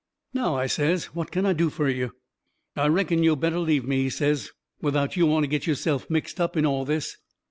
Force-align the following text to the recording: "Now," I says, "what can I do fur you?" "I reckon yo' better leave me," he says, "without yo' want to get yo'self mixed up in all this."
"Now," 0.33 0.55
I 0.55 0.65
says, 0.65 1.13
"what 1.13 1.29
can 1.29 1.45
I 1.45 1.53
do 1.53 1.69
fur 1.69 1.87
you?" 1.87 2.15
"I 2.75 2.87
reckon 2.87 3.21
yo' 3.21 3.35
better 3.35 3.59
leave 3.59 3.85
me," 3.85 4.01
he 4.01 4.09
says, 4.09 4.49
"without 4.81 5.15
yo' 5.15 5.27
want 5.27 5.43
to 5.43 5.47
get 5.47 5.67
yo'self 5.67 6.09
mixed 6.09 6.41
up 6.41 6.57
in 6.57 6.65
all 6.65 6.85
this." 6.85 7.17